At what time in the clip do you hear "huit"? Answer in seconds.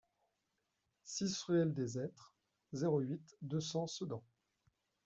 3.01-3.37